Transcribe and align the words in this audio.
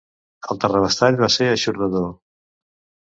El 0.53 0.61
terrabastall 0.63 1.19
va 1.19 1.29
ser 1.35 1.49
eixordador. 1.53 2.09